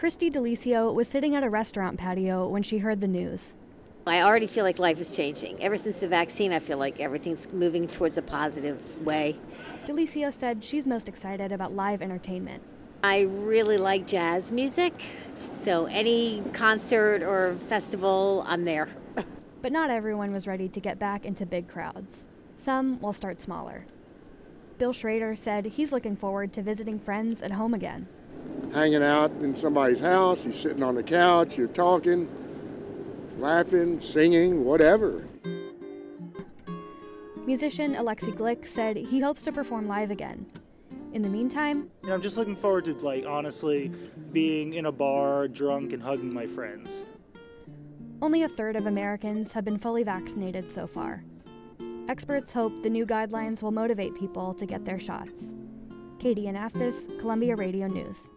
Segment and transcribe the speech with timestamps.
[0.00, 3.52] Christy Delicio was sitting at a restaurant patio when she heard the news.
[4.06, 5.62] I already feel like life is changing.
[5.62, 9.36] Ever since the vaccine, I feel like everything's moving towards a positive way.
[9.84, 12.62] Delicio said she's most excited about live entertainment.
[13.04, 15.04] I really like jazz music,
[15.52, 18.88] so any concert or festival, I'm there.
[19.60, 22.24] But not everyone was ready to get back into big crowds.
[22.56, 23.84] Some will start smaller.
[24.78, 28.08] Bill Schrader said he's looking forward to visiting friends at home again.
[28.72, 32.28] Hanging out in somebody's house, you're sitting on the couch, you're talking,
[33.38, 35.26] laughing, singing, whatever.
[37.46, 40.46] Musician Alexi Glick said he hopes to perform live again.
[41.12, 43.90] In the meantime, you know, I'm just looking forward to, like, honestly,
[44.30, 47.02] being in a bar, drunk, and hugging my friends.
[48.22, 51.24] Only a third of Americans have been fully vaccinated so far.
[52.08, 55.52] Experts hope the new guidelines will motivate people to get their shots.
[56.20, 58.30] Katie Anastas, Columbia Radio News.